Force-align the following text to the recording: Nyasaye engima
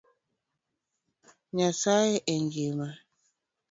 Nyasaye 1.55 2.13
engima 2.33 2.87